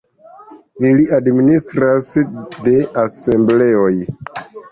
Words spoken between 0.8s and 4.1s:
Ili administras de asembleoj.